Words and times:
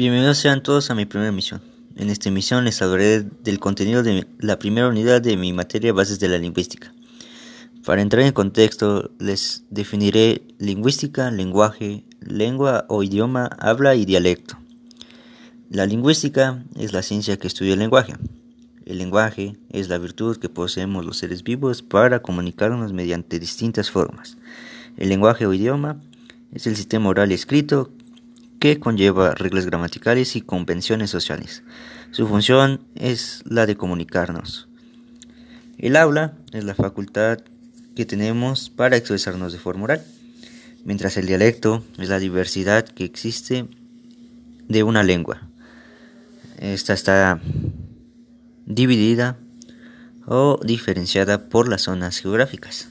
Bienvenidos 0.00 0.38
sean 0.38 0.62
todos 0.62 0.90
a 0.90 0.94
mi 0.94 1.04
primera 1.04 1.28
emisión. 1.28 1.60
En 1.94 2.08
esta 2.08 2.30
emisión 2.30 2.64
les 2.64 2.80
hablaré 2.80 3.20
del 3.20 3.60
contenido 3.60 4.02
de 4.02 4.26
la 4.38 4.58
primera 4.58 4.88
unidad 4.88 5.20
de 5.20 5.36
mi 5.36 5.52
materia 5.52 5.92
Bases 5.92 6.18
de 6.18 6.28
la 6.28 6.38
Lingüística. 6.38 6.94
Para 7.84 8.00
entrar 8.00 8.24
en 8.24 8.32
contexto, 8.32 9.10
les 9.18 9.64
definiré 9.68 10.40
lingüística, 10.58 11.30
lenguaje, 11.30 12.04
lengua 12.22 12.86
o 12.88 13.02
idioma, 13.02 13.50
habla 13.58 13.94
y 13.94 14.06
dialecto. 14.06 14.56
La 15.68 15.84
lingüística 15.84 16.64
es 16.78 16.94
la 16.94 17.02
ciencia 17.02 17.36
que 17.36 17.48
estudia 17.48 17.74
el 17.74 17.80
lenguaje. 17.80 18.14
El 18.86 18.96
lenguaje 18.96 19.58
es 19.68 19.90
la 19.90 19.98
virtud 19.98 20.38
que 20.38 20.48
poseemos 20.48 21.04
los 21.04 21.18
seres 21.18 21.44
vivos 21.44 21.82
para 21.82 22.22
comunicarnos 22.22 22.94
mediante 22.94 23.38
distintas 23.38 23.90
formas. 23.90 24.38
El 24.96 25.10
lenguaje 25.10 25.44
o 25.44 25.52
idioma 25.52 26.00
es 26.54 26.66
el 26.66 26.74
sistema 26.74 27.10
oral 27.10 27.32
escrito 27.32 27.90
que 28.60 28.78
conlleva 28.78 29.34
reglas 29.34 29.66
gramaticales 29.66 30.36
y 30.36 30.42
convenciones 30.42 31.10
sociales. 31.10 31.64
Su 32.12 32.28
función 32.28 32.84
es 32.94 33.42
la 33.46 33.66
de 33.66 33.76
comunicarnos. 33.76 34.68
El 35.78 35.96
habla 35.96 36.34
es 36.52 36.64
la 36.64 36.74
facultad 36.74 37.38
que 37.96 38.04
tenemos 38.04 38.68
para 38.68 38.98
expresarnos 38.98 39.52
de 39.52 39.58
forma 39.58 39.84
oral, 39.84 40.04
mientras 40.84 41.16
el 41.16 41.26
dialecto 41.26 41.82
es 41.98 42.10
la 42.10 42.18
diversidad 42.18 42.86
que 42.86 43.04
existe 43.04 43.66
de 44.68 44.82
una 44.82 45.02
lengua. 45.02 45.48
Esta 46.58 46.92
está 46.92 47.40
dividida 48.66 49.38
o 50.26 50.60
diferenciada 50.62 51.48
por 51.48 51.66
las 51.66 51.82
zonas 51.82 52.18
geográficas. 52.18 52.89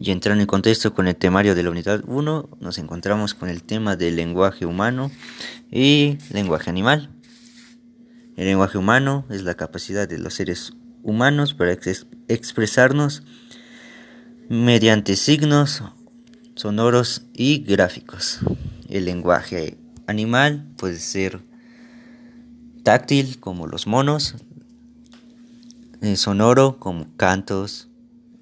Y 0.00 0.12
entrando 0.12 0.40
en 0.40 0.46
contexto 0.46 0.94
con 0.94 1.08
el 1.08 1.16
temario 1.16 1.56
de 1.56 1.64
la 1.64 1.70
unidad 1.70 2.04
1, 2.06 2.50
nos 2.60 2.78
encontramos 2.78 3.34
con 3.34 3.48
el 3.48 3.64
tema 3.64 3.96
del 3.96 4.14
lenguaje 4.14 4.64
humano 4.64 5.10
y 5.72 6.18
lenguaje 6.30 6.70
animal. 6.70 7.10
El 8.36 8.46
lenguaje 8.46 8.78
humano 8.78 9.26
es 9.28 9.42
la 9.42 9.54
capacidad 9.54 10.08
de 10.08 10.18
los 10.18 10.34
seres 10.34 10.72
humanos 11.02 11.52
para 11.52 11.76
expresarnos 12.28 13.24
mediante 14.48 15.16
signos 15.16 15.82
sonoros 16.54 17.22
y 17.34 17.64
gráficos. 17.64 18.38
El 18.88 19.04
lenguaje 19.04 19.78
animal 20.06 20.64
puede 20.76 21.00
ser 21.00 21.40
táctil 22.84 23.40
como 23.40 23.66
los 23.66 23.88
monos, 23.88 24.36
eh, 26.02 26.14
sonoro 26.14 26.78
como 26.78 27.08
cantos, 27.16 27.87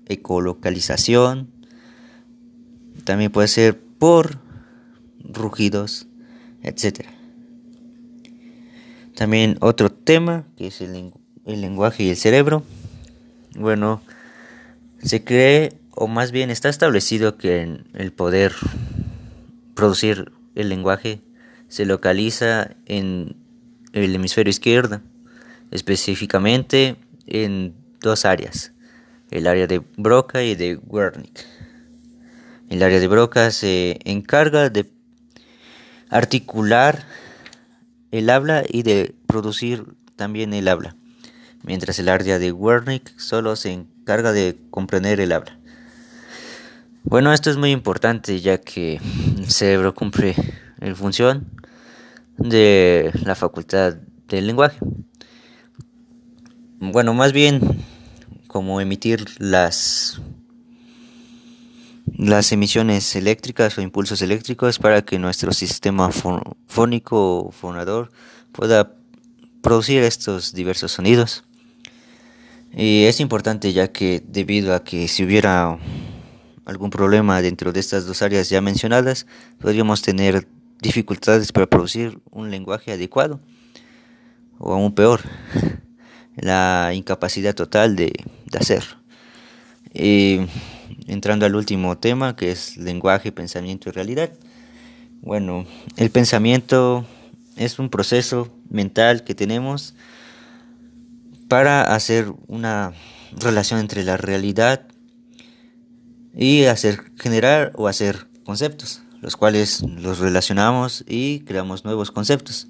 ecolocalización, 0.06 1.50
también 3.04 3.30
puede 3.30 3.48
ser 3.48 3.78
por 3.78 4.38
rugidos, 5.22 6.06
etc. 6.62 7.06
También 9.14 9.56
otro 9.60 9.90
tema 9.90 10.46
que 10.56 10.68
es 10.68 10.80
el, 10.80 11.12
el 11.44 11.60
lenguaje 11.60 12.04
y 12.04 12.10
el 12.10 12.16
cerebro. 12.16 12.62
Bueno, 13.54 14.02
se 15.02 15.24
cree 15.24 15.78
o 15.96 16.08
más 16.08 16.30
bien 16.30 16.50
está 16.50 16.68
establecido 16.68 17.38
que 17.38 17.80
el 17.94 18.12
poder 18.12 18.52
producir 19.74 20.32
el 20.54 20.68
lenguaje 20.68 21.22
se 21.68 21.86
localiza 21.86 22.76
en 22.86 23.36
el 23.92 24.14
hemisferio 24.14 24.50
izquierdo, 24.50 25.00
específicamente 25.70 26.96
en 27.26 27.74
dos 28.00 28.24
áreas, 28.24 28.72
el 29.30 29.46
área 29.46 29.66
de 29.66 29.82
Broca 29.96 30.42
y 30.42 30.54
de 30.54 30.76
Wernicke. 30.76 31.44
El 32.68 32.82
área 32.82 33.00
de 33.00 33.08
Broca 33.08 33.50
se 33.50 33.98
encarga 34.04 34.70
de 34.70 34.90
articular 36.08 37.04
el 38.10 38.30
habla 38.30 38.64
y 38.68 38.82
de 38.82 39.14
producir 39.26 39.84
también 40.16 40.54
el 40.54 40.68
habla, 40.68 40.96
mientras 41.62 41.98
el 41.98 42.08
área 42.08 42.38
de 42.38 42.52
Wernicke 42.52 43.12
solo 43.18 43.56
se 43.56 43.72
encarga 43.72 44.32
de 44.32 44.56
comprender 44.70 45.20
el 45.20 45.32
habla. 45.32 45.58
Bueno, 47.04 47.32
esto 47.32 47.50
es 47.50 47.56
muy 47.56 47.70
importante 47.70 48.40
ya 48.40 48.58
que 48.58 49.00
el 49.38 49.50
cerebro 49.50 49.94
cumple 49.94 50.34
la 50.78 50.94
función 50.94 51.46
de 52.36 53.12
la 53.24 53.36
facultad 53.36 53.94
del 54.28 54.46
lenguaje. 54.48 54.78
Bueno, 56.78 57.14
más 57.14 57.32
bien 57.32 57.75
como 58.56 58.80
emitir 58.80 59.26
las 59.38 60.18
las 62.16 62.52
emisiones 62.52 63.14
eléctricas 63.14 63.76
o 63.76 63.82
impulsos 63.82 64.22
eléctricos 64.22 64.78
para 64.78 65.02
que 65.02 65.18
nuestro 65.18 65.52
sistema 65.52 66.10
fónico 66.66 67.40
o 67.40 67.50
fonador 67.50 68.10
pueda 68.52 68.94
producir 69.60 70.02
estos 70.04 70.54
diversos 70.54 70.92
sonidos. 70.92 71.44
Y 72.72 73.04
es 73.04 73.20
importante 73.20 73.74
ya 73.74 73.92
que 73.92 74.24
debido 74.26 74.74
a 74.74 74.82
que 74.82 75.06
si 75.06 75.22
hubiera 75.22 75.78
algún 76.64 76.88
problema 76.88 77.42
dentro 77.42 77.74
de 77.74 77.80
estas 77.80 78.06
dos 78.06 78.22
áreas 78.22 78.48
ya 78.48 78.62
mencionadas, 78.62 79.26
podríamos 79.58 80.00
tener 80.00 80.48
dificultades 80.80 81.52
para 81.52 81.66
producir 81.66 82.20
un 82.30 82.50
lenguaje 82.50 82.92
adecuado 82.92 83.38
o 84.58 84.72
aún 84.72 84.94
peor, 84.94 85.20
la 86.36 86.92
incapacidad 86.94 87.54
total 87.54 87.96
de, 87.96 88.12
de 88.46 88.58
hacer. 88.58 88.84
Entrando 91.06 91.46
al 91.46 91.54
último 91.54 91.98
tema 91.98 92.36
que 92.36 92.50
es 92.50 92.76
lenguaje, 92.76 93.32
pensamiento 93.32 93.88
y 93.88 93.92
realidad. 93.92 94.30
Bueno, 95.22 95.66
el 95.96 96.10
pensamiento 96.10 97.06
es 97.56 97.78
un 97.78 97.88
proceso 97.88 98.52
mental 98.68 99.24
que 99.24 99.34
tenemos 99.34 99.94
para 101.48 101.94
hacer 101.94 102.32
una 102.48 102.92
relación 103.32 103.80
entre 103.80 104.04
la 104.04 104.16
realidad 104.16 104.86
y 106.34 106.64
hacer 106.64 107.12
generar 107.18 107.72
o 107.76 107.88
hacer 107.88 108.26
conceptos, 108.44 109.02
los 109.20 109.36
cuales 109.36 109.82
los 109.82 110.18
relacionamos 110.18 111.04
y 111.08 111.40
creamos 111.40 111.84
nuevos 111.84 112.10
conceptos. 112.10 112.68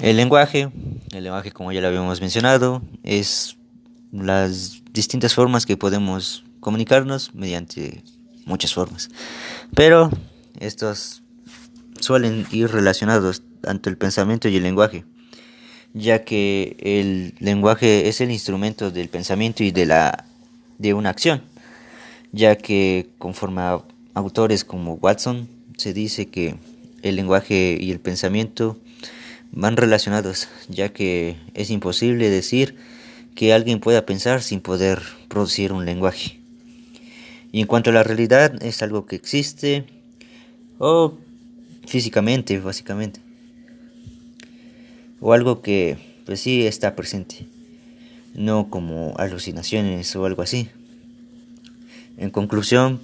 El 0.00 0.16
lenguaje, 0.16 0.70
el 1.12 1.24
lenguaje 1.24 1.50
como 1.50 1.72
ya 1.72 1.80
lo 1.80 1.88
habíamos 1.88 2.20
mencionado, 2.20 2.82
es 3.02 3.56
las 4.12 4.82
distintas 4.92 5.34
formas 5.34 5.66
que 5.66 5.76
podemos 5.76 6.44
comunicarnos 6.60 7.34
mediante 7.34 8.04
muchas 8.44 8.72
formas. 8.72 9.10
Pero 9.74 10.10
estos 10.60 11.22
suelen 12.00 12.46
ir 12.52 12.70
relacionados 12.70 13.42
tanto 13.60 13.90
el 13.90 13.96
pensamiento 13.96 14.48
y 14.48 14.56
el 14.56 14.62
lenguaje, 14.62 15.04
ya 15.94 16.24
que 16.24 16.76
el 16.78 17.34
lenguaje 17.40 18.08
es 18.08 18.20
el 18.20 18.30
instrumento 18.30 18.92
del 18.92 19.08
pensamiento 19.08 19.64
y 19.64 19.72
de 19.72 19.86
la 19.86 20.26
de 20.78 20.94
una 20.94 21.10
acción, 21.10 21.42
ya 22.30 22.56
que 22.56 23.10
conforme 23.18 23.62
autores 24.14 24.64
como 24.64 24.94
Watson 24.94 25.48
se 25.76 25.92
dice 25.92 26.26
que 26.26 26.54
el 27.02 27.16
lenguaje 27.16 27.76
y 27.80 27.90
el 27.90 27.98
pensamiento 27.98 28.78
van 29.52 29.76
relacionados, 29.76 30.48
ya 30.68 30.92
que 30.92 31.36
es 31.54 31.70
imposible 31.70 32.30
decir 32.30 32.76
que 33.34 33.52
alguien 33.52 33.80
pueda 33.80 34.04
pensar 34.04 34.42
sin 34.42 34.60
poder 34.60 35.00
producir 35.28 35.72
un 35.72 35.84
lenguaje. 35.84 36.38
Y 37.52 37.60
en 37.60 37.66
cuanto 37.66 37.90
a 37.90 37.92
la 37.92 38.02
realidad, 38.02 38.62
es 38.62 38.82
algo 38.82 39.06
que 39.06 39.16
existe 39.16 39.84
o 40.78 41.18
físicamente, 41.86 42.58
básicamente. 42.60 43.20
O 45.20 45.32
algo 45.32 45.62
que 45.62 45.98
pues 46.26 46.40
sí 46.40 46.66
está 46.66 46.94
presente, 46.94 47.46
no 48.34 48.68
como 48.68 49.14
alucinaciones 49.16 50.14
o 50.14 50.26
algo 50.26 50.42
así. 50.42 50.68
En 52.18 52.30
conclusión, 52.30 53.00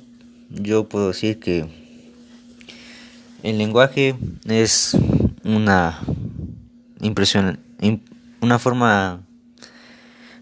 yo 0.50 0.88
puedo 0.88 1.08
decir 1.08 1.38
que 1.38 1.64
el 3.42 3.58
lenguaje 3.58 4.14
es 4.46 4.96
una 5.44 6.00
impresión, 7.04 7.60
una 8.40 8.58
forma 8.58 9.20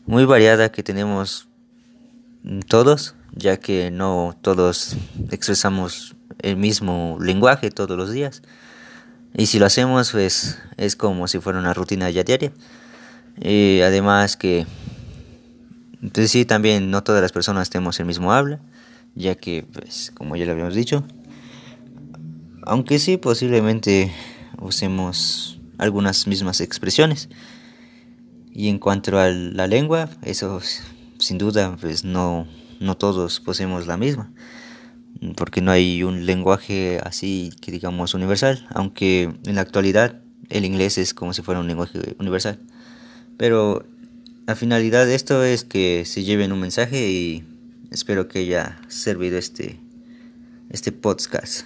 muy 0.06 0.24
variada 0.24 0.72
que 0.72 0.82
tenemos 0.82 1.48
todos 2.68 3.14
ya 3.34 3.56
que 3.56 3.90
no 3.90 4.36
todos 4.40 4.96
expresamos 5.30 6.16
el 6.40 6.56
mismo 6.56 7.18
lenguaje 7.20 7.70
todos 7.70 7.96
los 7.96 8.12
días. 8.12 8.42
Y 9.34 9.46
si 9.46 9.58
lo 9.58 9.66
hacemos, 9.66 10.12
pues 10.12 10.58
es 10.76 10.96
como 10.96 11.26
si 11.28 11.38
fuera 11.38 11.58
una 11.58 11.72
rutina 11.72 12.10
ya 12.10 12.22
diaria. 12.22 12.52
Y 13.40 13.80
además 13.80 14.36
que, 14.36 14.66
entonces 16.02 16.30
sí, 16.30 16.44
también 16.44 16.90
no 16.90 17.02
todas 17.02 17.22
las 17.22 17.32
personas 17.32 17.70
tenemos 17.70 17.98
el 17.98 18.06
mismo 18.06 18.32
habla, 18.32 18.60
ya 19.14 19.34
que, 19.34 19.64
pues, 19.72 20.12
como 20.14 20.36
ya 20.36 20.44
lo 20.44 20.52
habíamos 20.52 20.74
dicho, 20.74 21.04
aunque 22.64 22.98
sí, 22.98 23.16
posiblemente 23.16 24.12
usemos 24.60 25.58
algunas 25.82 26.26
mismas 26.26 26.60
expresiones. 26.60 27.28
Y 28.52 28.68
en 28.68 28.78
cuanto 28.78 29.18
a 29.18 29.28
la 29.28 29.66
lengua, 29.66 30.10
eso 30.22 30.60
sin 31.18 31.38
duda, 31.38 31.76
pues 31.80 32.04
no 32.04 32.46
no 32.82 32.96
todos 32.96 33.40
poseemos 33.40 33.86
la 33.86 33.96
misma, 33.96 34.32
porque 35.36 35.62
no 35.62 35.70
hay 35.70 36.02
un 36.02 36.26
lenguaje 36.26 37.00
así 37.02 37.52
que 37.60 37.72
digamos 37.72 38.14
universal, 38.14 38.66
aunque 38.70 39.32
en 39.46 39.54
la 39.54 39.60
actualidad 39.60 40.20
el 40.50 40.64
inglés 40.64 40.98
es 40.98 41.14
como 41.14 41.32
si 41.32 41.42
fuera 41.42 41.60
un 41.60 41.68
lenguaje 41.68 42.16
universal. 42.18 42.58
Pero 43.38 43.86
la 44.46 44.56
finalidad 44.56 45.06
de 45.06 45.14
esto 45.14 45.42
es 45.44 45.64
que 45.64 46.04
se 46.04 46.24
lleven 46.24 46.52
un 46.52 46.60
mensaje 46.60 47.10
y 47.10 47.44
espero 47.90 48.28
que 48.28 48.40
haya 48.40 48.78
servido 48.88 49.38
este, 49.38 49.80
este 50.70 50.92
podcast. 50.92 51.64